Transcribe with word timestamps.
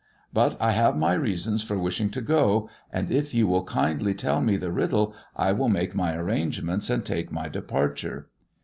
But 0.33 0.57
I 0.59 0.71
have 0.71 0.97
my 0.97 1.13
reasons 1.13 1.61
for 1.61 1.77
wishing 1.77 2.09
to 2.09 2.21
go, 2.21 2.71
and 2.91 3.11
if 3.11 3.35
you 3.35 3.45
will 3.45 3.63
kindly 3.63 4.15
tell 4.15 4.41
me 4.41 4.57
the 4.57 4.71
riddle 4.71 5.13
I 5.35 5.51
will 5.51 5.69
make 5.69 5.93
my 5.93 6.15
arrangements 6.17 6.89
and 6.89 7.05
take 7.05 7.31
my 7.31 7.47
departure." 7.49 8.27